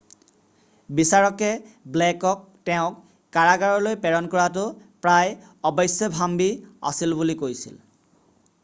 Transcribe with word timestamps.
বিচাৰকে 0.99 1.49
ব্লেকক 1.97 2.41
তেওঁক 2.69 2.97
কাৰাগাৰলৈ 3.37 3.99
প্ৰেৰণ 4.07 4.31
কৰাটো 4.33 4.65
প্ৰায় 5.05 5.37
অৱশ্যভাম্বী 5.73 6.51
আছিল 6.93 7.17
বুলি 7.23 7.39
কৈছিল 7.47 7.81